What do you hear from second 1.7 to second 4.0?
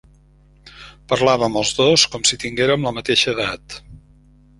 dos com si tinguérem la mateixa edat.